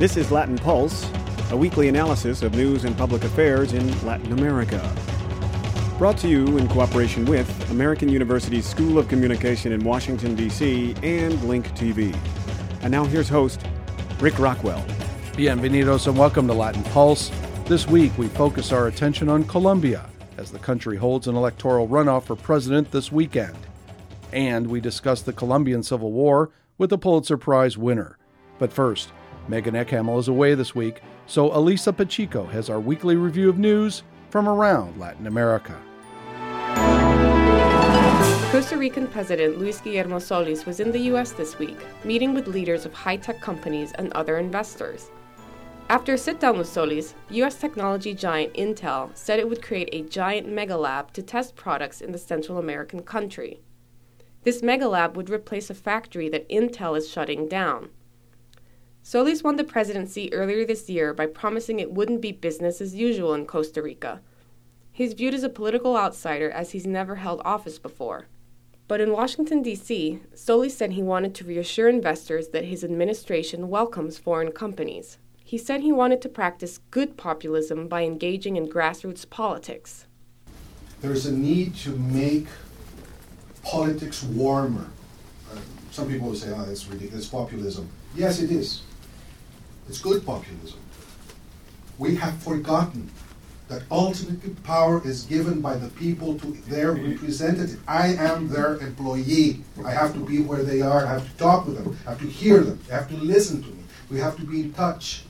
[0.00, 1.06] This is Latin Pulse,
[1.50, 4.80] a weekly analysis of news and public affairs in Latin America.
[5.98, 11.44] Brought to you in cooperation with American University's School of Communication in Washington, D.C., and
[11.44, 12.16] Link TV.
[12.80, 13.60] And now here's host
[14.20, 14.82] Rick Rockwell.
[15.34, 17.30] Bienvenidos and welcome to Latin Pulse.
[17.66, 20.08] This week we focus our attention on Colombia
[20.38, 23.58] as the country holds an electoral runoff for president this weekend.
[24.32, 28.16] And we discuss the Colombian Civil War with the Pulitzer Prize winner.
[28.58, 29.10] But first,
[29.48, 34.02] Megan Eckhamel is away this week, so Elyssa Pachico has our weekly review of news
[34.30, 35.76] from around Latin America.
[38.52, 41.32] Costa Rican President Luis Guillermo Solís was in the U.S.
[41.32, 45.10] this week, meeting with leaders of high tech companies and other investors.
[45.88, 47.56] After a sit down with Solís, U.S.
[47.56, 52.12] technology giant Intel said it would create a giant mega lab to test products in
[52.12, 53.60] the Central American country.
[54.42, 57.90] This mega lab would replace a factory that Intel is shutting down.
[59.02, 63.34] Solís won the presidency earlier this year by promising it wouldn't be business as usual
[63.34, 64.20] in Costa Rica.
[64.92, 68.26] He's viewed as a political outsider as he's never held office before.
[68.88, 74.18] But in Washington, D.C., Solís said he wanted to reassure investors that his administration welcomes
[74.18, 75.16] foreign companies.
[75.42, 80.06] He said he wanted to practice good populism by engaging in grassroots politics.
[81.00, 82.48] There's a need to make
[83.62, 84.90] politics warmer.
[85.50, 85.56] Uh,
[85.90, 87.88] some people will say, oh, that's ridiculous, populism.
[88.14, 88.82] Yes, it is.
[89.90, 90.78] It's good populism.
[91.98, 93.10] We have forgotten
[93.66, 97.80] that ultimately power is given by the people to their representative.
[97.88, 99.64] I am their employee.
[99.84, 101.04] I have to be where they are.
[101.04, 101.98] I have to talk with them.
[102.06, 102.78] I have to hear them.
[102.88, 103.82] I have to listen to me.
[104.08, 105.24] We have to be in touch.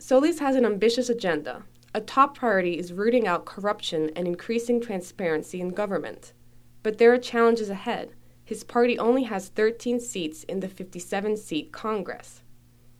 [0.00, 1.62] Solís has an ambitious agenda.
[1.94, 6.32] A top priority is rooting out corruption and increasing transparency in government.
[6.82, 8.14] But there are challenges ahead.
[8.42, 12.40] His party only has 13 seats in the 57 seat Congress.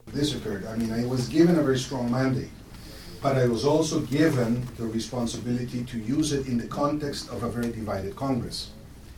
[0.08, 0.66] This occurred.
[0.66, 2.50] I mean, I was given a very strong mandate
[3.22, 7.50] but I was also given the responsibility to use it in the context of a
[7.50, 8.70] very divided Congress.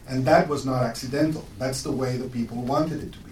[0.09, 1.47] And that was not accidental.
[1.59, 3.31] That's the way the people wanted it to be.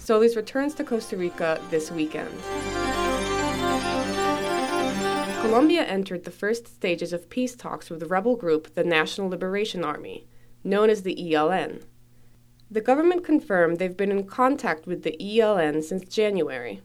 [0.00, 2.30] Solís returns to Costa Rica this weekend.
[5.42, 9.84] Colombia entered the first stages of peace talks with the rebel group the National Liberation
[9.84, 10.26] Army,
[10.64, 11.84] known as the ELN.
[12.70, 16.82] The government confirmed they've been in contact with the ELN since January.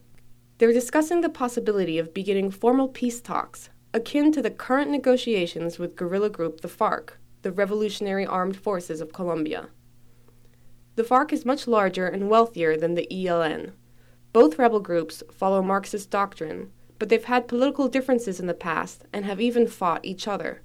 [0.58, 5.98] They're discussing the possibility of beginning formal peace talks, akin to the current negotiations with
[5.98, 9.68] guerrilla group the FARC, the Revolutionary Armed Forces of Colombia.
[10.96, 13.74] The FARC is much larger and wealthier than the ELN.
[14.32, 19.26] Both rebel groups follow Marxist doctrine, but they've had political differences in the past and
[19.26, 20.62] have even fought each other.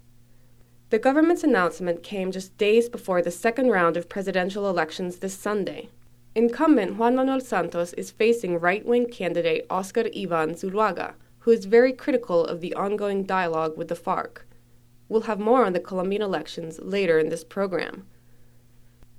[0.90, 5.90] The government's announcement came just days before the second round of presidential elections this Sunday.
[6.34, 11.92] Incumbent Juan Manuel Santos is facing right wing candidate Oscar Ivan Zuluaga, who is very
[11.92, 14.46] critical of the ongoing dialogue with the FARC.
[15.10, 18.06] We'll have more on the Colombian elections later in this program.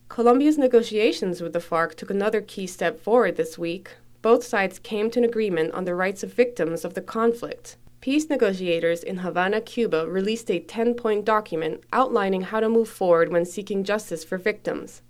[0.08, 3.92] Colombia's negotiations with the FARC took another key step forward this week.
[4.24, 7.78] Both sides came to an agreement on the rights of victims of the conflict.
[8.02, 13.30] Peace negotiators in Havana, Cuba released a 10 point document outlining how to move forward
[13.30, 15.02] when seeking justice for victims.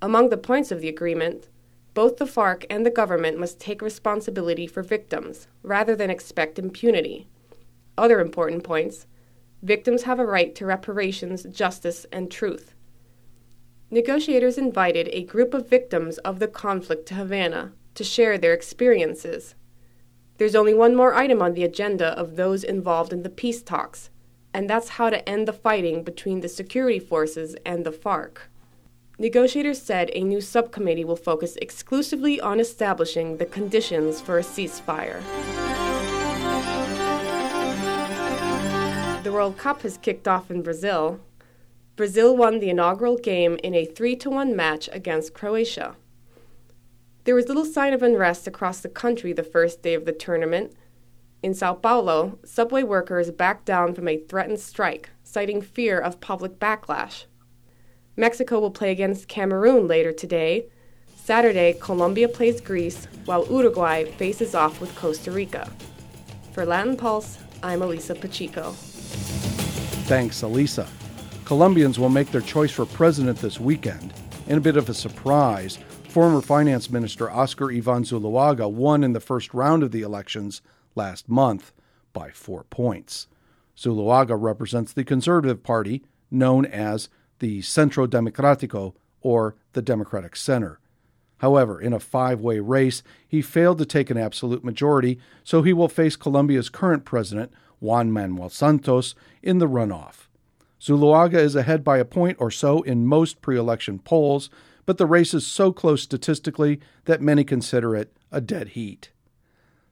[0.00, 1.48] Among the points of the agreement,
[1.92, 7.28] both the FARC and the government must take responsibility for victims, rather than expect impunity.
[7.98, 9.06] Other important points
[9.62, 12.74] victims have a right to reparations, justice, and truth.
[13.90, 19.54] Negotiators invited a group of victims of the conflict to Havana to share their experiences.
[20.40, 24.08] There's only one more item on the agenda of those involved in the peace talks,
[24.54, 28.38] and that's how to end the fighting between the security forces and the FARC.
[29.18, 35.20] Negotiators said a new subcommittee will focus exclusively on establishing the conditions for a ceasefire.
[39.22, 41.20] The World Cup has kicked off in Brazil.
[41.96, 45.96] Brazil won the inaugural game in a 3 to 1 match against Croatia.
[47.24, 50.72] There was little sign of unrest across the country the first day of the tournament.
[51.42, 56.58] In Sao Paulo, subway workers backed down from a threatened strike, citing fear of public
[56.58, 57.24] backlash.
[58.16, 60.66] Mexico will play against Cameroon later today.
[61.14, 65.70] Saturday, Colombia plays Greece, while Uruguay faces off with Costa Rica.
[66.52, 68.72] For Latin Pulse, I'm Elyssa Pachico.
[70.06, 70.88] Thanks, Elyssa.
[71.44, 74.14] Colombians will make their choice for president this weekend.
[74.46, 75.78] In a bit of a surprise,
[76.10, 80.60] former Finance Minister Oscar Ivan Zuluaga won in the first round of the elections
[80.96, 81.70] last month
[82.12, 83.28] by four points.
[83.76, 87.08] Zuluaga represents the Conservative Party, known as
[87.38, 90.80] the Centro Democrático, or the Democratic Center.
[91.38, 95.72] However, in a five way race, he failed to take an absolute majority, so he
[95.72, 99.14] will face Colombia's current president, Juan Manuel Santos,
[99.44, 100.26] in the runoff.
[100.80, 104.50] Zuluaga is ahead by a point or so in most pre election polls,
[104.86, 109.10] but the race is so close statistically that many consider it a dead heat.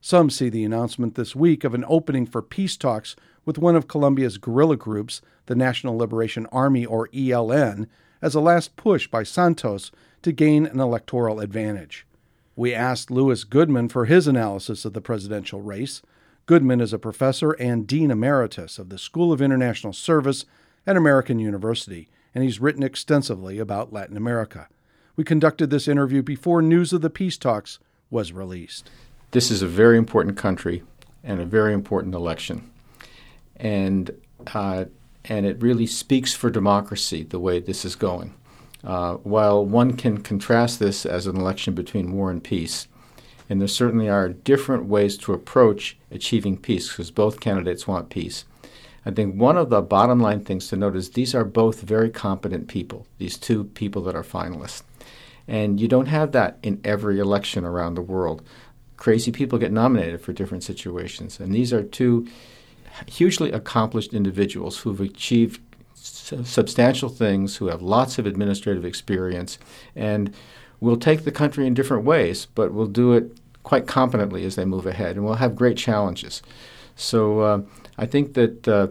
[0.01, 3.89] Some see the announcement this week of an opening for peace talks with one of
[3.89, 7.87] Colombia's guerrilla groups, the National Liberation Army or ELN,
[8.23, 9.91] as a last push by Santos
[10.23, 12.07] to gain an electoral advantage.
[12.55, 16.03] We asked Louis Goodman for his analysis of the presidential race.
[16.47, 20.45] Goodman is a professor and dean emeritus of the School of International Service
[20.87, 24.69] at American University, and he's written extensively about Latin America.
[25.19, 28.89] We conducted this interview before news of the peace talks was released.
[29.33, 30.85] This is a very important country
[31.25, 32.71] and a very important election.
[33.57, 34.13] And,
[34.55, 34.85] uh,
[35.25, 38.33] and it really speaks for democracy the way this is going.
[38.85, 42.87] Uh, while one can contrast this as an election between war and peace,
[43.51, 48.45] and there certainly are different ways to approach achieving peace because both candidates want peace.
[49.05, 52.09] I think one of the bottom line things to note is these are both very
[52.09, 54.83] competent people, these two people that are finalists.
[55.49, 58.43] And you don't have that in every election around the world.
[58.97, 61.41] Crazy people get nominated for different situations.
[61.41, 62.29] And these are two
[63.07, 65.61] hugely accomplished individuals who've achieved
[65.95, 69.59] substantial things, who have lots of administrative experience,
[69.97, 70.35] and
[70.81, 74.65] will take the country in different ways, but will do it quite competently as they
[74.65, 75.17] move ahead.
[75.17, 76.43] And we'll have great challenges.
[76.95, 77.63] So uh,
[77.97, 78.89] I think that uh,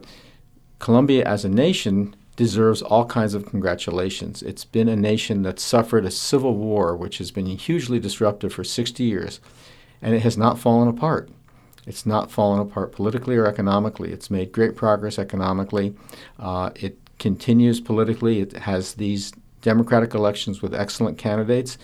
[0.79, 4.41] Colombia as a nation deserves all kinds of congratulations.
[4.43, 8.63] It's been a nation that suffered a civil war, which has been hugely disruptive for
[8.63, 9.41] 60 years,
[10.01, 11.29] and it has not fallen apart.
[11.87, 14.11] It's not fallen apart politically or economically.
[14.11, 15.95] It's made great progress economically.
[16.37, 18.39] Uh, it continues politically.
[18.39, 21.77] It has these democratic elections with excellent candidates.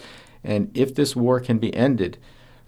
[0.44, 2.18] And if this war can be ended,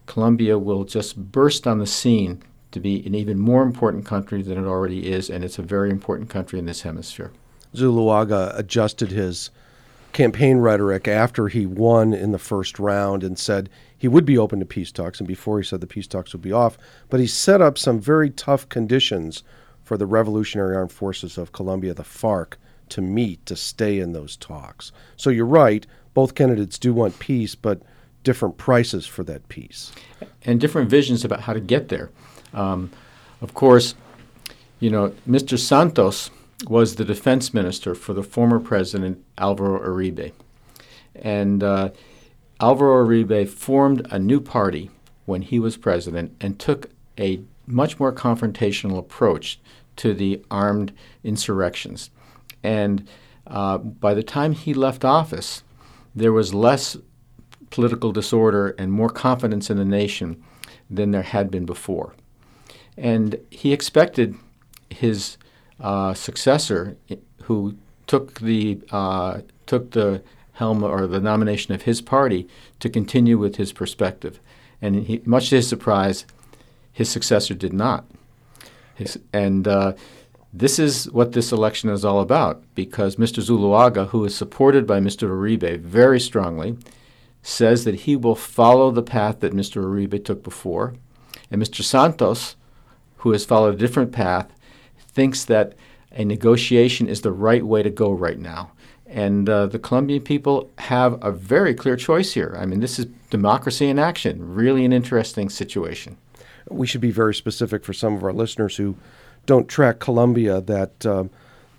[0.08, 2.42] Colombia will just burst on the scene
[2.72, 5.92] to be an even more important country than it already is, and it's a very
[5.92, 7.32] important country in this hemisphere.
[7.76, 9.50] Zuluaga adjusted his
[10.14, 14.60] campaign rhetoric after he won in the first round and said he would be open
[14.60, 16.78] to peace talks, and before he said the peace talks would be off.
[17.10, 19.44] But he set up some very tough conditions
[19.84, 22.54] for the Revolutionary Armed Forces of Colombia, the FARC,
[22.90, 24.92] to meet to stay in those talks.
[25.16, 27.82] So you're right, both candidates do want peace, but
[28.24, 29.92] different prices for that peace.
[30.44, 32.10] And different visions about how to get there.
[32.54, 32.92] Um,
[33.42, 33.96] of course,
[34.80, 35.58] you know, Mr.
[35.58, 36.30] Santos
[36.68, 40.32] was the defense minister for the former president Alvaro Uribe.
[41.16, 41.90] And uh,
[42.60, 44.90] Alvaro Uribe formed a new party
[45.26, 49.60] when he was president and took a much more confrontational approach
[49.98, 50.94] to the armed
[51.24, 52.10] insurrections.
[52.64, 53.08] And
[53.48, 55.64] uh, by the time he left office,
[56.16, 56.98] there was less
[57.70, 60.42] political disorder and more confidence in the nation
[60.90, 62.14] than there had been before.
[62.98, 64.36] And he expected
[64.90, 65.38] his
[65.80, 66.98] uh, successor,
[67.44, 67.78] who
[68.08, 70.22] took the uh, took the
[70.54, 72.48] helm or the nomination of his party,
[72.80, 74.40] to continue with his perspective.
[74.82, 76.26] And he, much to his surprise,
[76.92, 78.06] his successor did not.
[78.96, 79.94] His, and uh,
[80.54, 83.44] this is what this election is all about because Mr.
[83.44, 85.28] Zuluaga, who is supported by Mr.
[85.28, 86.78] Uribe very strongly,
[87.44, 89.84] says that he will follow the path that Mr.
[89.84, 90.94] Uribe took before.
[91.52, 91.84] And Mr.
[91.84, 92.56] Santos,
[93.18, 94.50] who has followed a different path,
[95.16, 95.74] thinks that
[96.12, 98.72] a negotiation is the right way to go right now.
[99.08, 102.56] And uh, the Colombian people have a very clear choice here.
[102.60, 106.18] I mean, this is democracy in action, really an interesting situation.
[106.70, 108.96] We should be very specific for some of our listeners who
[109.46, 111.26] don't track Colombia that uh,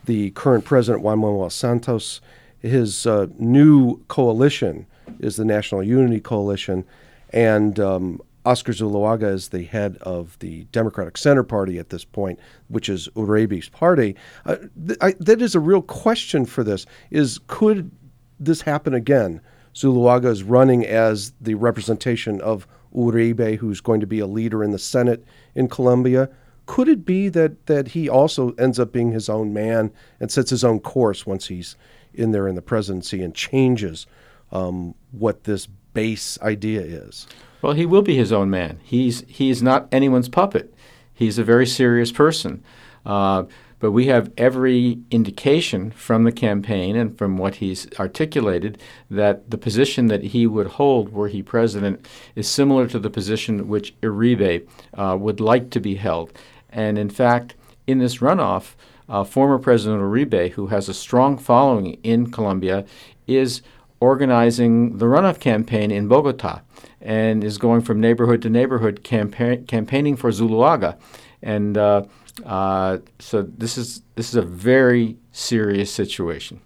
[0.05, 2.21] the current president, Juan Manuel Santos,
[2.61, 4.87] his uh, new coalition
[5.19, 6.85] is the National Unity Coalition,
[7.33, 12.39] and um, Oscar Zuluaga is the head of the Democratic Center Party at this point,
[12.69, 14.15] which is Uribe's party.
[14.45, 17.91] Uh, th- I, that is a real question for this: is could
[18.39, 19.41] this happen again?
[19.75, 24.71] Zuluaga is running as the representation of Uribe, who's going to be a leader in
[24.71, 25.25] the Senate
[25.55, 26.31] in Colombia.
[26.67, 30.51] Could it be that that he also ends up being his own man and sets
[30.51, 31.77] his own course once he's
[32.15, 34.07] in there in the presidency and changes
[34.53, 37.27] um, what this base idea is?
[37.63, 38.79] Well, he will be his own man.
[38.85, 40.75] He's he is not anyone's puppet.
[41.15, 42.63] He's a very serious person.
[43.07, 43.45] Uh,
[43.79, 49.59] but we have every indication from the campaign and from what he's articulated that the
[49.59, 54.67] position that he would hold were he president is similar to the position which Uribe
[54.95, 56.33] uh, would like to be held.
[56.71, 57.55] And in fact,
[57.87, 58.75] in this runoff,
[59.09, 62.85] uh, former President Uribe, who has a strong following in Colombia,
[63.27, 63.63] is
[64.01, 66.61] organizing the runoff campaign in Bogota
[67.01, 70.99] and is going from neighborhood to neighborhood campa- campaigning for Zuluaga.
[71.43, 72.05] And uh,
[72.45, 76.61] uh, so this is this is a very serious situation.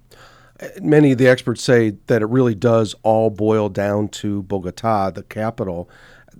[0.81, 5.23] Many of the experts say that it really does all boil down to Bogota, the
[5.23, 5.89] capital.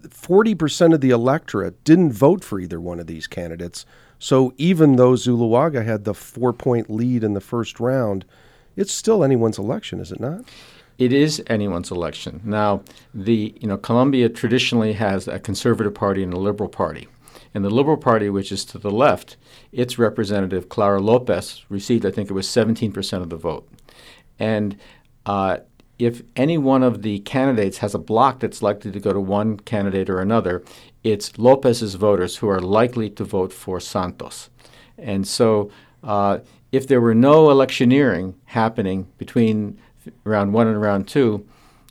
[0.09, 3.87] 40% of the electorate didn't vote for either one of these candidates.
[4.19, 8.25] So even though Zuluaga had the four point lead in the first round,
[8.77, 10.45] it's still anyone's election, is it not?
[11.01, 12.43] It is anyone's election.
[12.45, 12.83] Now,
[13.15, 17.09] the you know Colombia traditionally has a conservative party and a liberal party.
[17.55, 19.37] And the Liberal Party, which is to the left,
[19.73, 23.69] its representative, Clara Lopez, received, I think it was 17% of the vote.
[24.39, 24.77] And
[25.27, 25.57] uh,
[25.99, 29.59] if any one of the candidates has a block that's likely to go to one
[29.59, 30.63] candidate or another,
[31.03, 34.49] it's Lopez's voters who are likely to vote for Santos.
[34.97, 35.73] And so
[36.05, 36.39] uh,
[36.71, 39.77] if there were no electioneering happening between
[40.25, 41.47] round one and round two,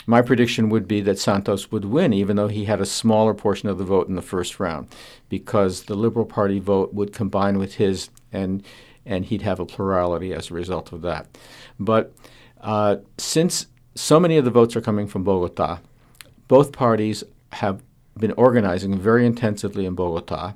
[0.06, 3.70] my prediction would be that Santos would win, even though he had a smaller portion
[3.70, 4.88] of the vote in the first round,
[5.30, 8.63] because the Liberal Party vote would combine with his, and
[9.06, 11.28] and he'd have a plurality as a result of that.
[11.80, 12.13] But
[12.62, 15.80] uh, since so many of the votes are coming from Bogota,
[16.48, 17.82] both parties have
[18.18, 20.54] been organizing very intensively in Bogota,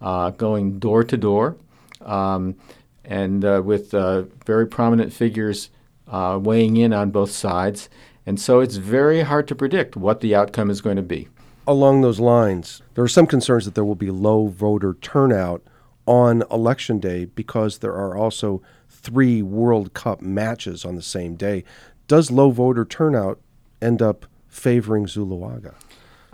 [0.00, 1.56] uh, going door to door,
[2.00, 2.56] um,
[3.04, 5.70] and uh, with uh, very prominent figures
[6.12, 7.88] uh, weighing in on both sides.
[8.24, 11.28] And so it's very hard to predict what the outcome is going to be.
[11.66, 15.62] Along those lines, there are some concerns that there will be low voter turnout
[16.06, 21.64] on election day because there are also three World Cup matches on the same day.
[22.06, 23.40] Does low voter turnout
[23.80, 25.74] end up favoring Zuluaga?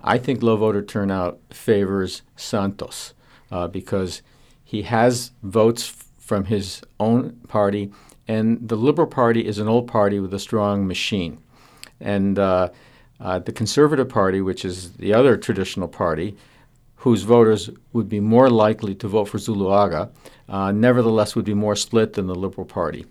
[0.03, 3.15] I think low voter turnout favors Santos
[3.51, 4.23] uh, because
[4.65, 7.91] he has votes f- from his own party,
[8.29, 11.39] and the Liberal Party is an old party with a strong machine.
[11.99, 12.69] And uh,
[13.21, 16.37] uh, the Conservative Party, which is the other traditional party,
[16.97, 20.11] whose voters would be more likely to vote for Zuluaga,
[20.49, 23.07] uh, nevertheless would be more split than the Liberal Party.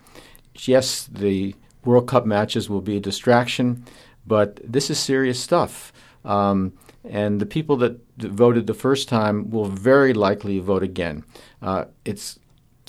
[0.56, 3.86] Yes, the World Cup matches will be a distraction,
[4.26, 5.94] but this is serious stuff.
[6.26, 6.74] Um,
[7.10, 11.24] and the people that voted the first time will very likely vote again.
[11.62, 12.38] Uh, it's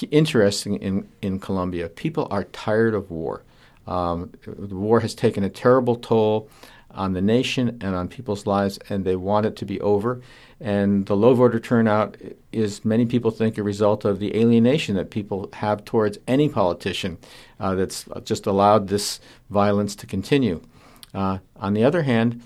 [0.06, 1.88] interesting in, in Colombia.
[1.88, 3.42] People are tired of war.
[3.86, 6.48] Um, the war has taken a terrible toll
[6.90, 10.20] on the nation and on people's lives, and they want it to be over.
[10.60, 12.16] And the low voter turnout
[12.50, 17.18] is, many people think, a result of the alienation that people have towards any politician
[17.60, 20.60] uh, that's just allowed this violence to continue.
[21.14, 22.42] Uh, on the other hand,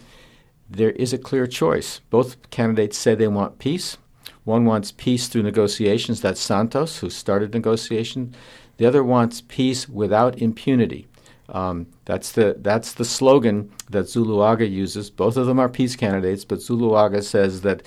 [0.68, 2.00] there is a clear choice.
[2.10, 3.96] Both candidates say they want peace.
[4.44, 6.20] One wants peace through negotiations.
[6.20, 8.34] That's Santos, who started negotiations.
[8.76, 11.06] The other wants peace without impunity.
[11.48, 15.10] Um, that's the that's the slogan that Zuluaga uses.
[15.10, 17.82] Both of them are peace candidates, but Zuluaga says that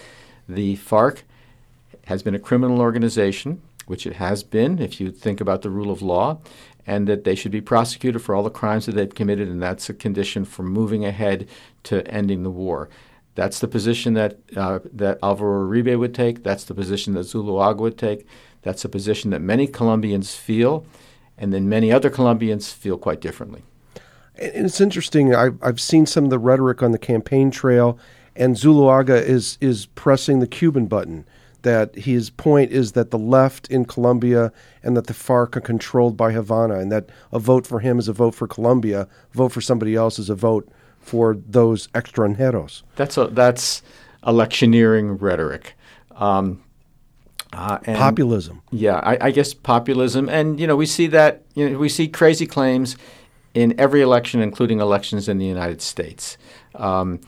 [0.48, 1.24] the FARC
[2.06, 5.92] has been a criminal organization, which it has been if you think about the rule
[5.92, 6.38] of law,
[6.86, 9.90] and that they should be prosecuted for all the crimes that they've committed, and that's
[9.90, 11.48] a condition for moving ahead
[11.84, 12.90] to ending the war.
[13.36, 16.44] That's the position that uh, that Alvaro Uribe would take.
[16.44, 18.26] That's the position that Zuluaga would take.
[18.62, 20.86] That's a position that many Colombians feel
[21.38, 23.64] and then many other Colombians feel quite differently.
[24.38, 25.34] And it's interesting.
[25.34, 27.98] I've, I've seen some of the rhetoric on the campaign trail,
[28.36, 31.26] and Zuluaga is is pressing the Cuban button.
[31.62, 34.52] That his point is that the left in Colombia
[34.84, 38.08] and that the FARC are controlled by Havana, and that a vote for him is
[38.08, 40.70] a vote for Colombia, vote for somebody else is a vote
[41.06, 42.82] for those extranjeros.
[42.96, 43.84] That's a, that's
[44.26, 45.76] electioneering rhetoric.
[46.16, 46.64] Um,
[47.54, 48.62] uh, populism.
[48.72, 52.08] Yeah, I, I, guess populism, and you know, we see that you know, we see
[52.08, 52.98] crazy claims
[53.54, 56.38] in every election, including elections in the United States.
[56.74, 57.22] Um,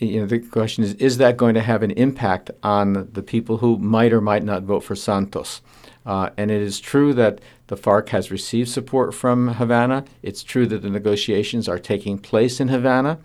[0.00, 3.58] you know, the question is: Is that going to have an impact on the people
[3.58, 5.60] who might or might not vote for Santos?
[6.06, 10.04] Uh, and it is true that the FARC has received support from Havana.
[10.22, 13.18] It's true that the negotiations are taking place in Havana.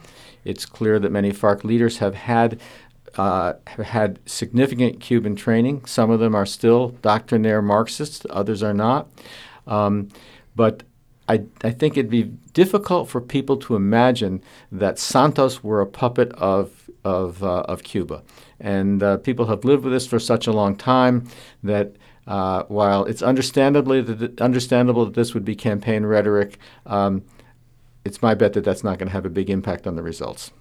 [0.44, 2.60] It's clear that many FARC leaders have had
[3.18, 5.86] uh, have had significant Cuban training.
[5.86, 9.10] Some of them are still doctrinaire Marxists, others are not.
[9.66, 10.10] Um,
[10.56, 10.84] but
[11.28, 16.32] I, I, think it'd be difficult for people to imagine that Santos were a puppet
[16.34, 18.24] of, of, uh, of Cuba.
[18.60, 21.28] And uh, people have lived with this for such a long time
[21.64, 21.96] that
[22.28, 27.24] uh, while it's understandably that, understandable that this would be campaign rhetoric, um,
[28.04, 30.52] it's my bet that that's not going to have a big impact on the results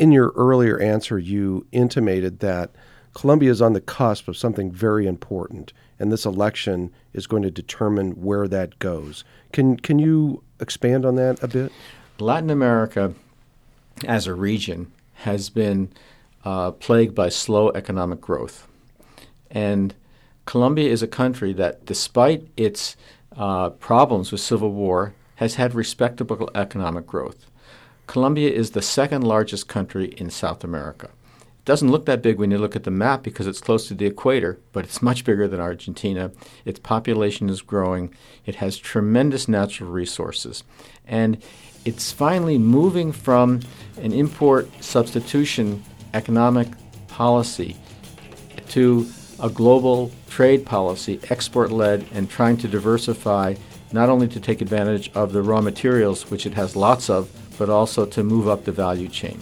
[0.00, 2.70] in your earlier answer, you intimated that
[3.14, 7.50] Colombia is on the cusp of something very important, and this election is going to
[7.50, 9.24] determine where that goes.
[9.52, 11.72] Can can you expand on that a bit?
[12.18, 13.14] Latin America
[14.06, 15.90] as a region has been
[16.44, 18.66] uh, plagued by slow economic growth.
[19.50, 19.94] And
[20.46, 22.96] Colombia is a country that, despite its
[23.36, 27.46] uh, problems with civil war, has had respectable economic growth.
[28.06, 31.10] Colombia is the second largest country in South America.
[31.70, 34.04] Doesn't look that big when you look at the map because it's close to the
[34.04, 36.32] equator, but it's much bigger than Argentina.
[36.64, 38.12] Its population is growing.
[38.44, 40.64] It has tremendous natural resources.
[41.06, 41.40] And
[41.84, 43.60] it's finally moving from
[43.98, 46.66] an import substitution economic
[47.06, 47.76] policy
[48.70, 49.06] to
[49.40, 53.54] a global trade policy, export led, and trying to diversify
[53.92, 57.70] not only to take advantage of the raw materials, which it has lots of, but
[57.70, 59.38] also to move up the value chain.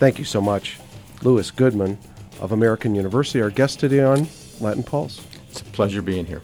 [0.00, 0.76] Thank you so much.
[1.22, 1.98] Louis Goodman
[2.40, 4.28] of American University, our guest today on
[4.60, 5.20] Latin Pulse.
[5.50, 6.42] It's a pleasure being here.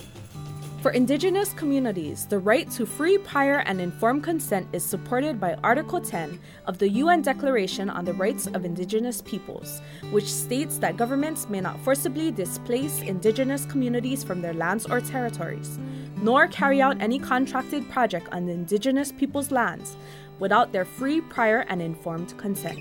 [0.82, 5.98] For Indigenous communities, the right to free, prior, and informed consent is supported by Article
[5.98, 11.48] 10 of the UN Declaration on the Rights of Indigenous Peoples, which states that governments
[11.48, 15.78] may not forcibly displace Indigenous communities from their lands or territories,
[16.20, 19.96] nor carry out any contracted project on the Indigenous peoples' lands
[20.38, 22.80] without their free, prior, and informed consent.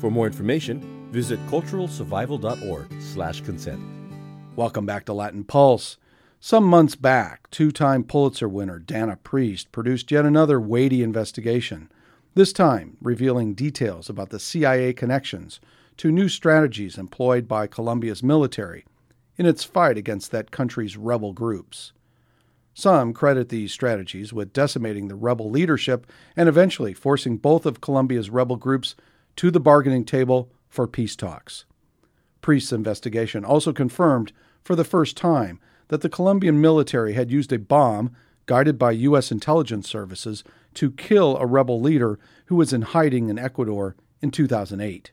[0.00, 3.80] For more information, visit culturalsurvival.org/consent.
[4.56, 5.98] Welcome back to Latin Pulse.
[6.40, 11.90] Some months back, two time Pulitzer winner Dana Priest produced yet another weighty investigation,
[12.34, 15.60] this time revealing details about the CIA connections
[15.96, 18.84] to new strategies employed by Colombia's military
[19.36, 21.92] in its fight against that country's rebel groups.
[22.74, 28.30] Some credit these strategies with decimating the rebel leadership and eventually forcing both of Colombia's
[28.30, 28.94] rebel groups
[29.34, 31.64] to the bargaining table for peace talks.
[32.40, 34.32] Priest's investigation also confirmed,
[34.62, 38.14] for the first time, that the Colombian military had used a bomb
[38.46, 39.30] guided by U.S.
[39.30, 40.44] intelligence services
[40.74, 45.10] to kill a rebel leader who was in hiding in Ecuador in 2008.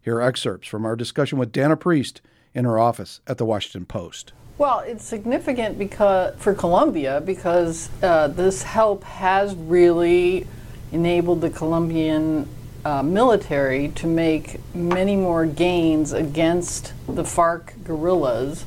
[0.00, 2.20] Here are excerpts from our discussion with Dana Priest
[2.54, 4.32] in her office at the Washington Post.
[4.58, 10.46] Well, it's significant because for Colombia because uh, this help has really
[10.92, 12.48] enabled the Colombian
[12.84, 18.64] uh, military to make many more gains against the FARC guerrillas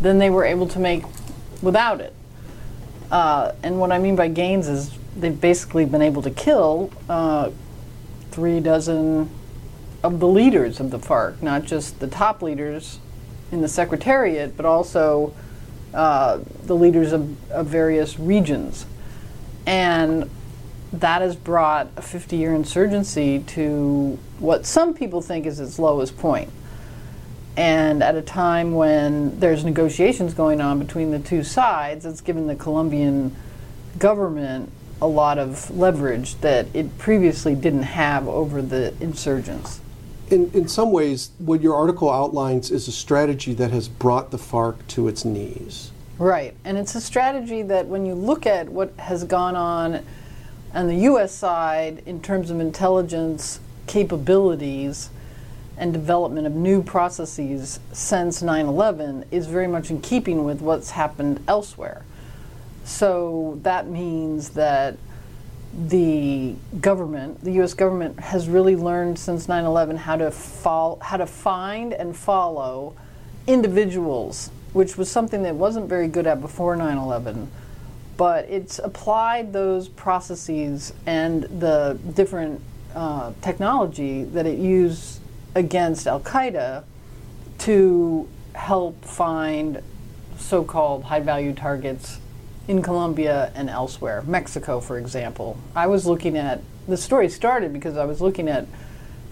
[0.00, 1.04] than they were able to make
[1.62, 2.14] without it.
[3.10, 7.50] Uh, and what I mean by gains is they've basically been able to kill uh,
[8.30, 9.30] three dozen
[10.02, 13.00] of the leaders of the FARC, not just the top leaders
[13.50, 15.34] in the Secretariat, but also
[15.92, 18.86] uh, the leaders of, of various regions.
[19.66, 20.30] And
[20.92, 26.16] that has brought a 50 year insurgency to what some people think is its lowest
[26.18, 26.50] point.
[27.56, 32.46] And at a time when there's negotiations going on between the two sides, it's given
[32.46, 33.34] the Colombian
[33.98, 34.70] government
[35.00, 39.80] a lot of leverage that it previously didn't have over the insurgents.
[40.30, 44.38] In, in some ways, what your article outlines is a strategy that has brought the
[44.38, 45.90] FARC to its knees.
[46.18, 46.54] Right.
[46.64, 50.04] And it's a strategy that when you look at what has gone on
[50.74, 51.32] on the U.S.
[51.32, 55.10] side in terms of intelligence capabilities
[55.76, 60.90] and development of new processes since 9 11, is very much in keeping with what's
[60.90, 62.04] happened elsewhere.
[62.84, 64.96] So that means that
[65.86, 67.74] the government, the U.S.
[67.74, 70.30] government, has really learned since 9/11 how to
[71.02, 72.94] how to find and follow
[73.46, 77.48] individuals, which was something that wasn't very good at before 9/11.
[78.18, 82.60] But it's applied those processes and the different
[82.94, 85.20] uh, technology that it used
[85.54, 86.84] against Al Qaeda
[87.60, 89.80] to help find
[90.36, 92.18] so-called high-value targets
[92.66, 94.22] in Colombia and elsewhere.
[94.26, 95.56] Mexico, for example.
[95.74, 98.66] I was looking at the story started because I was looking at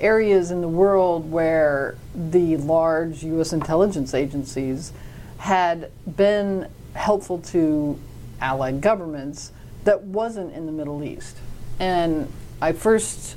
[0.01, 3.53] areas in the world where the large U.S.
[3.53, 4.93] intelligence agencies
[5.39, 7.99] had been helpful to
[8.41, 9.53] allied governments
[9.85, 11.37] that wasn't in the Middle East.
[11.79, 13.37] And I first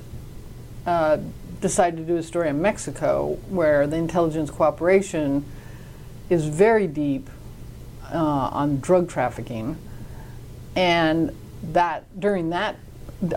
[0.86, 1.18] uh,
[1.62, 5.46] decided to do a story on Mexico where the intelligence cooperation
[6.30, 7.30] is very deep
[8.12, 9.78] uh, on drug trafficking
[10.76, 11.36] and
[11.74, 12.78] that during that,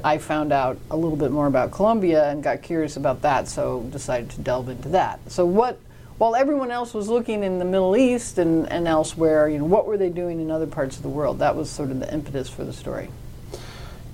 [0.05, 3.81] I found out a little bit more about Colombia and got curious about that, so
[3.90, 5.18] decided to delve into that.
[5.29, 5.81] So what?
[6.18, 9.87] While everyone else was looking in the Middle East and, and elsewhere, you know, what
[9.87, 11.38] were they doing in other parts of the world?
[11.38, 13.09] That was sort of the impetus for the story.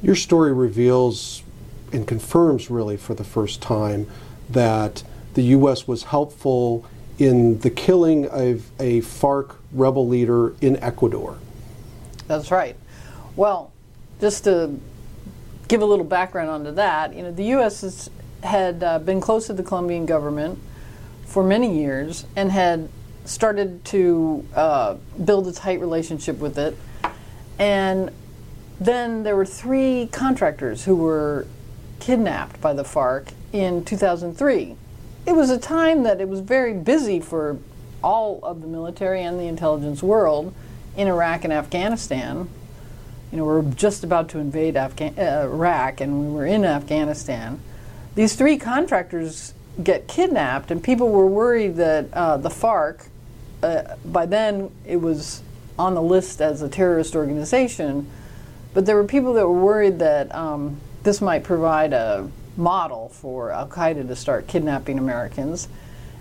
[0.03, 1.43] Your story reveals
[1.93, 4.07] and confirms, really, for the first time,
[4.49, 5.03] that
[5.35, 5.87] the U.S.
[5.87, 6.87] was helpful
[7.19, 11.39] in the killing of a FARC rebel leader in Ecuador.
[12.27, 12.77] That's right.
[13.37, 13.73] Well,
[14.21, 14.79] just to
[15.67, 17.81] give a little background onto that, you know, the U.S.
[17.81, 18.11] Has,
[18.43, 20.59] had uh, been close to the Colombian government
[21.29, 22.89] for many years and had
[23.27, 26.77] started to uh, build a tight relationship with it.
[27.59, 28.11] And
[28.81, 31.47] then there were three contractors who were
[32.01, 34.77] kidnapped by the FARC in 2003.
[35.27, 37.59] It was a time that it was very busy for
[38.03, 40.55] all of the military and the intelligence world
[40.97, 42.49] in Iraq and Afghanistan.
[43.31, 46.65] You know, we are just about to invade Afga- uh, Iraq and we were in
[46.65, 47.61] Afghanistan.
[48.15, 53.07] These three contractors get kidnapped, and people were worried that uh, the FARC,
[53.63, 55.43] uh, by then it was
[55.79, 58.11] on the list as a terrorist organization,
[58.75, 63.53] but there were people that were worried that um, this might provide a model for
[63.53, 65.69] Al Qaeda to start kidnapping Americans.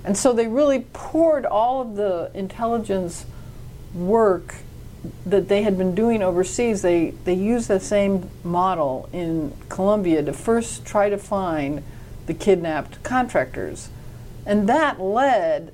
[0.04, 3.26] And so they really poured all of the intelligence
[3.94, 4.56] work
[5.26, 6.82] that they had been doing overseas.
[6.82, 11.84] They, they used the same model in Colombia to first try to find
[12.28, 13.90] the kidnapped contractors.
[14.46, 15.74] And that led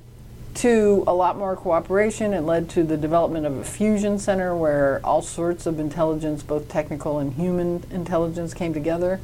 [0.54, 2.32] to a lot more cooperation.
[2.32, 6.68] It led to the development of a fusion center where all sorts of intelligence, both
[6.68, 9.20] technical and human intelligence, came together.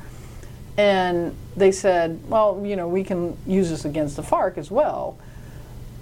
[0.76, 5.18] And they said, well, you know, we can use this against the FARC as well.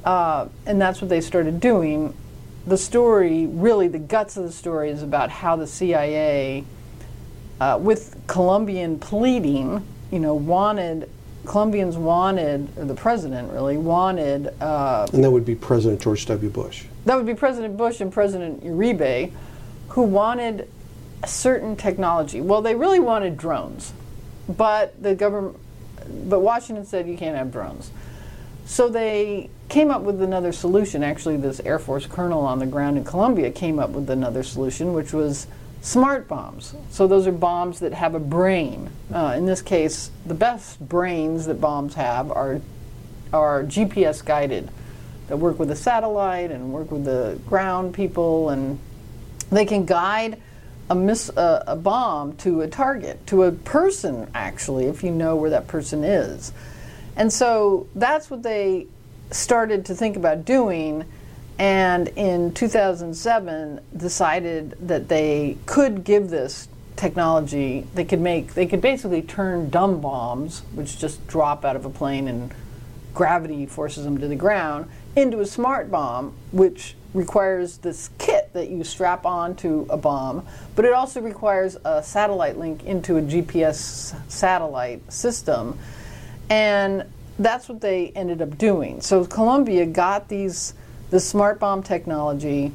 [0.05, 2.15] Uh, and that's what they started doing.
[2.67, 6.65] The story, really, the guts of the story is about how the CIA,
[7.61, 11.11] uh, with Colombian pleading, you know, wanted
[11.49, 14.55] Colombians wanted, or the president really wanted.
[14.61, 16.51] Uh, and that would be President George W.
[16.51, 16.85] Bush.
[17.07, 19.33] That would be President Bush and President Uribe,
[19.89, 20.69] who wanted
[21.23, 22.41] a certain technology.
[22.41, 23.95] Well, they really wanted drones,
[24.49, 25.57] but the government,
[26.29, 27.91] but Washington said you can't have drones.
[28.67, 31.03] So they came up with another solution.
[31.03, 34.93] Actually, this Air Force colonel on the ground in Colombia came up with another solution,
[34.93, 35.47] which was
[35.81, 36.75] smart bombs.
[36.91, 38.91] So those are bombs that have a brain.
[39.13, 42.61] Uh, in this case, the best brains that bombs have are
[43.33, 44.71] are GPS guided,
[45.29, 48.79] that work with a satellite and work with the ground people, and
[49.51, 50.41] they can guide
[50.91, 55.37] a, miss, uh, a bomb to a target, to a person actually, if you know
[55.37, 56.53] where that person is.
[57.17, 58.87] And so that's what they
[59.31, 61.05] started to think about doing
[61.59, 67.87] and in 2007 decided that they could give this technology.
[67.95, 71.91] They could make they could basically turn dumb bombs which just drop out of a
[71.91, 72.53] plane and
[73.15, 78.69] gravity forces them to the ground into a smart bomb which requires this kit that
[78.69, 84.15] you strap onto a bomb but it also requires a satellite link into a GPS
[84.31, 85.79] satellite system.
[86.51, 87.05] And
[87.39, 89.01] that's what they ended up doing.
[89.01, 90.75] So Colombia got these
[91.11, 92.73] the smart bomb technology,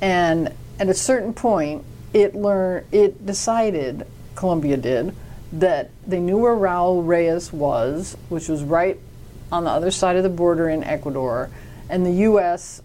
[0.00, 5.14] and at a certain point, it learned it decided Colombia did
[5.52, 8.98] that they knew where Raul Reyes was, which was right
[9.50, 11.50] on the other side of the border in Ecuador,
[11.88, 12.82] and the U.S.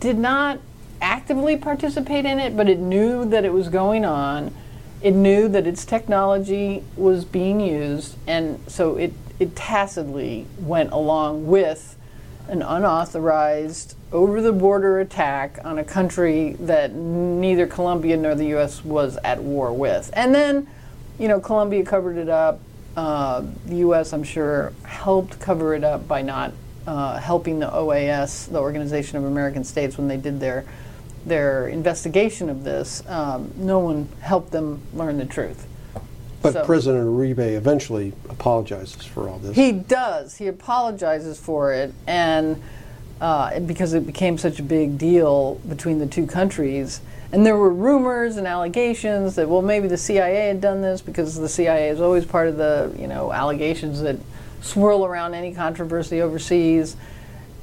[0.00, 0.60] did not
[1.00, 4.54] actively participate in it, but it knew that it was going on.
[5.02, 11.46] It knew that its technology was being used, and so it, it tacitly went along
[11.46, 11.95] with
[12.48, 18.84] an unauthorized over the border attack on a country that neither Colombia nor the U.S.
[18.84, 20.10] was at war with.
[20.12, 20.68] And then,
[21.18, 22.60] you know, Colombia covered it up.
[22.96, 26.52] Uh, the U.S., I'm sure, helped cover it up by not
[26.86, 30.64] uh, helping the OAS, the Organization of American States, when they did their
[31.26, 33.02] their investigation of this.
[33.08, 35.66] Um, no one helped them learn the truth.
[36.46, 39.56] But so, President Uribe eventually apologizes for all this.
[39.56, 40.36] He does.
[40.36, 42.62] He apologizes for it, and
[43.20, 47.00] uh, because it became such a big deal between the two countries.
[47.32, 51.34] And there were rumors and allegations that well maybe the CIA had done this because
[51.34, 54.16] the CIA is always part of the you know allegations that
[54.60, 56.96] swirl around any controversy overseas.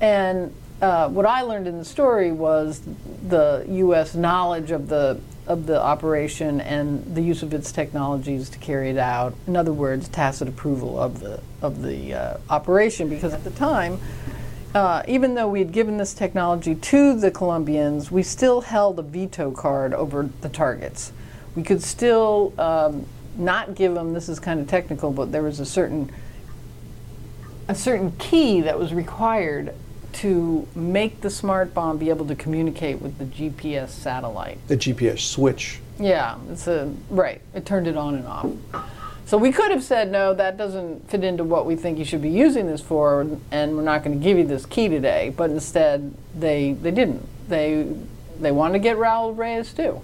[0.02, 2.82] And uh, what I learned in the story was
[3.30, 4.16] the U.S.
[4.16, 8.98] knowledge of the of the operation and the use of its technologies to carry it
[8.98, 9.36] out.
[9.48, 14.00] In other words, tacit approval of the of the uh, operation, because at the time,
[14.74, 19.02] uh, even though we had given this technology to the Colombians, we still held a
[19.02, 21.12] veto card over the targets.
[21.56, 23.06] We could still um,
[23.38, 24.14] not give them.
[24.14, 26.12] This is kind of technical, but there was a certain
[27.68, 29.74] a certain key that was required
[30.14, 34.58] to make the smart bomb be able to communicate with the GPS satellite.
[34.68, 35.80] The GPS switch.
[36.00, 37.42] Yeah, it's a right.
[37.54, 38.52] It turned it on and off.
[39.26, 42.22] So we could have said no, that doesn't fit into what we think you should
[42.22, 43.22] be using this for,
[43.52, 45.34] and we're not going to give you this key today.
[45.36, 47.28] But instead, they they didn't.
[47.48, 47.88] They
[48.40, 50.02] they wanted to get Raul Reyes too.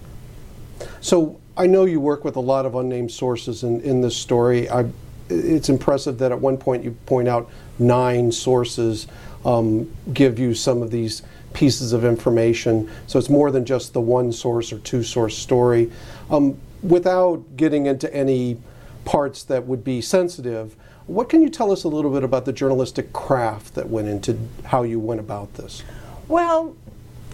[1.02, 4.70] So I know you work with a lot of unnamed sources in, in this story.
[4.70, 4.86] I,
[5.30, 9.08] it's impressive that at one point you point out nine sources
[9.46, 11.22] um, give you some of these
[11.54, 12.90] pieces of information.
[13.08, 15.92] So it's more than just the one source or two source story.
[16.30, 18.58] Um, without getting into any
[19.06, 20.76] parts that would be sensitive,
[21.08, 24.38] what can you tell us a little bit about the journalistic craft that went into
[24.66, 25.84] how you went about this?
[26.28, 26.76] Well,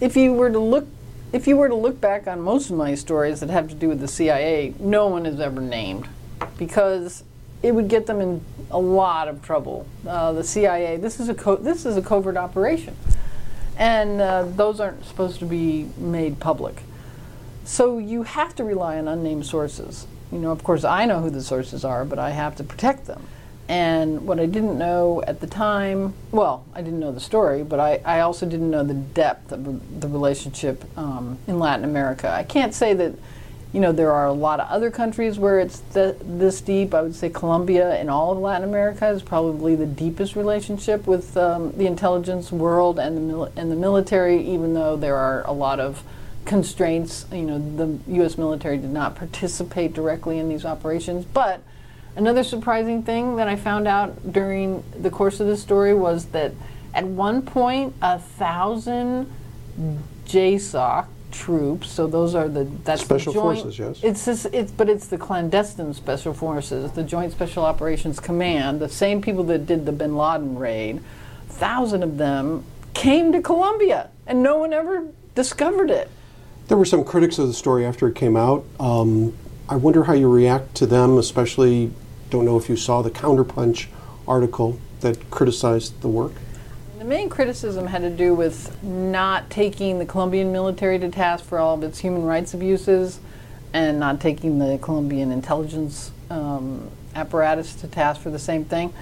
[0.00, 0.86] if you were to look
[1.32, 3.88] if you were to look back on most of my stories that have to do
[3.88, 6.08] with the CIA, no one is ever named
[6.56, 7.24] because
[7.66, 9.86] it would get them in a lot of trouble.
[10.06, 12.96] Uh, the CIA, this is a co- this is a covert operation,
[13.76, 16.82] and uh, those aren't supposed to be made public.
[17.64, 20.06] So you have to rely on unnamed sources.
[20.30, 23.06] You know, of course, I know who the sources are, but I have to protect
[23.06, 23.26] them.
[23.68, 27.80] And what I didn't know at the time, well, I didn't know the story, but
[27.80, 32.30] I, I also didn't know the depth of the relationship um, in Latin America.
[32.30, 33.14] I can't say that,
[33.76, 36.94] you know, there are a lot of other countries where it's the, this deep.
[36.94, 41.36] I would say Colombia in all of Latin America is probably the deepest relationship with
[41.36, 45.52] um, the intelligence world and the, mil- and the military, even though there are a
[45.52, 46.02] lot of
[46.46, 47.26] constraints.
[47.30, 48.38] You know, the U.S.
[48.38, 51.60] military did not participate directly in these operations, but
[52.16, 56.52] Another surprising thing that I found out during the course of the story was that
[56.94, 59.30] at one point, a thousand
[60.24, 61.90] JSOC troops.
[61.90, 63.78] So those are the that's special the joint, forces.
[63.78, 68.80] Yes, it's just, it's but it's the clandestine special forces, the Joint Special Operations Command,
[68.80, 71.00] the same people that did the Bin Laden raid.
[71.48, 76.10] Thousand of them came to Colombia, and no one ever discovered it.
[76.68, 78.64] There were some critics of the story after it came out.
[78.80, 79.34] Um,
[79.68, 81.92] I wonder how you react to them, especially
[82.30, 83.86] don't know if you saw the Counterpunch
[84.26, 86.32] article that criticized the work.
[87.06, 91.76] Main criticism had to do with not taking the Colombian military to task for all
[91.76, 93.20] of its human rights abuses
[93.72, 98.92] and not taking the Colombian intelligence um, apparatus to task for the same thing.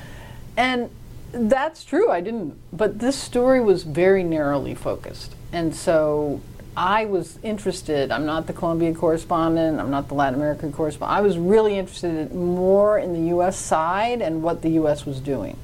[0.55, 0.91] And
[1.33, 2.59] that's true, I didn't.
[2.75, 5.35] But this story was very narrowly focused.
[5.51, 6.43] And so
[6.77, 8.11] I was interested.
[8.11, 9.81] I'm not the Colombian correspondent.
[9.81, 11.19] I'm not the Latin American correspondent.
[11.19, 13.57] I was really interested more in the U.S.
[13.57, 15.07] side and what the U.S.
[15.07, 15.57] was doing.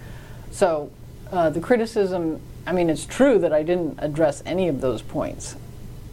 [0.51, 0.91] So
[1.31, 2.41] uh, the criticism.
[2.67, 5.57] I mean, it's true that I didn't address any of those points,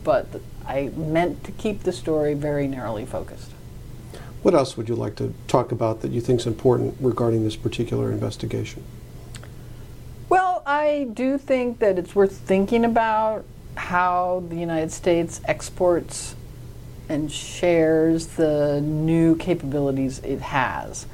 [0.04, 0.28] but
[0.66, 3.52] I meant to keep the story very narrowly focused.
[4.44, 7.56] What else would you like to talk about that you think is important regarding this
[7.56, 8.84] particular investigation?
[10.30, 16.36] Well, I do think that it's worth thinking about how the United States exports
[17.10, 21.06] and shares the new capabilities it has.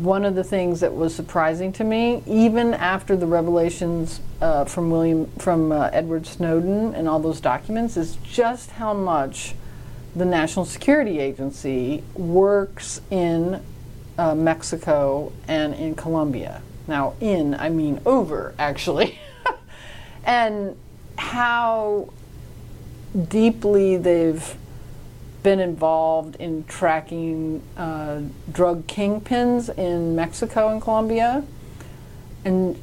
[0.00, 4.90] One of the things that was surprising to me, even after the revelations uh, from
[4.90, 9.54] William, from uh, Edward Snowden and all those documents, is just how much
[10.16, 13.62] the National Security Agency works in
[14.16, 16.62] uh, Mexico and in Colombia.
[16.88, 19.18] Now, in I mean over, actually,
[20.24, 20.76] and
[21.16, 22.08] how
[23.28, 24.56] deeply they've
[25.42, 28.20] been involved in tracking uh,
[28.52, 31.44] drug kingpins in Mexico and Colombia,
[32.44, 32.80] and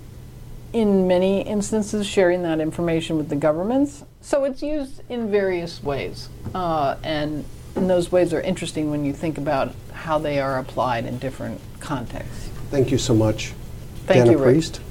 [0.73, 4.03] in many instances sharing that information with the governments.
[4.21, 9.13] So it's used in various ways, uh, and, and those ways are interesting when you
[9.13, 12.49] think about how they are applied in different contexts.
[12.69, 13.53] Thank you so much.
[14.05, 14.53] Thank Dana you, Rick.
[14.53, 14.81] Priest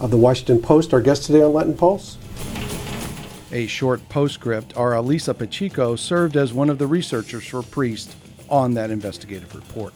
[0.00, 2.16] of the Washington Post, our guest today on Latin Pulse.
[3.52, 8.14] A short postscript, our Elyssa Pachico served as one of the researchers for Priest
[8.48, 9.92] on that investigative report.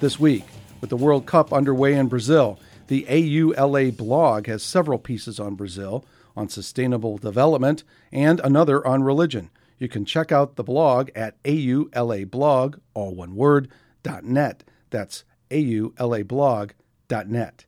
[0.00, 0.44] This week,
[0.80, 6.06] with the World Cup underway in Brazil, the AULA blog has several pieces on Brazil,
[6.34, 9.50] on sustainable development, and another on religion.
[9.78, 13.68] You can check out the blog at aulablog, all one word,
[14.02, 14.64] dot .net.
[14.88, 17.66] That's aulablog.net.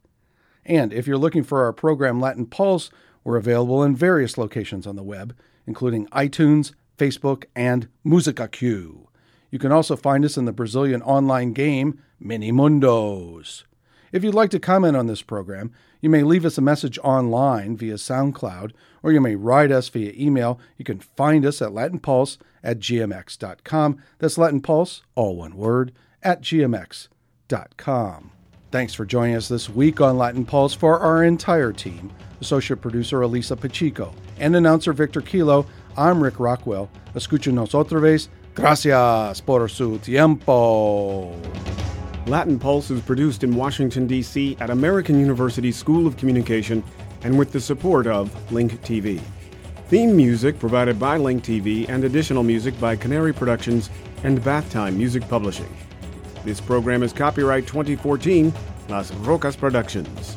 [0.65, 2.91] And if you're looking for our program Latin Pulse,
[3.27, 5.37] we're available in various locations on the web,
[5.67, 9.09] including iTunes, Facebook, and Musica Q.
[9.51, 13.65] You can also find us in the Brazilian online game Mini Mundos.
[14.13, 17.77] If you'd like to comment on this program, you may leave us a message online
[17.77, 18.71] via SoundCloud,
[19.03, 20.61] or you may write us via email.
[20.77, 24.03] You can find us at latinpulse at gmx.com.
[24.21, 25.91] That's Latin Pulse, all one word,
[26.23, 28.36] at gmx.com.
[28.73, 32.11] Thanks for joining us this week on Latin Pulse for our entire team.
[32.41, 35.67] Associate producer Elyssa Pachico and announcer Victor Kilo.
[35.97, 36.91] I'm Rick Rockwell.
[37.15, 38.29] Escúchenos otra vez.
[38.57, 41.33] Gracias por su tiempo.
[42.27, 44.57] Latin Pulse is produced in Washington, D.C.
[44.59, 46.83] at American University School of Communication
[47.23, 49.21] and with the support of Link TV.
[49.89, 53.91] Theme music provided by Link TV and additional music by Canary Productions
[54.25, 55.73] and Bath Time Music Publishing.
[56.47, 58.53] This program is copyright 2014,
[58.89, 60.37] Las Rocas Productions.